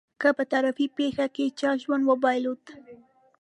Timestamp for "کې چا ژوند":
1.35-2.03